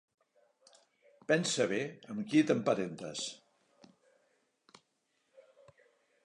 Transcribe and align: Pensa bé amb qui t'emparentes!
Pensa 1.31 1.67
bé 1.73 1.79
amb 2.13 2.23
qui 2.31 2.41
t'emparentes! 2.47 3.27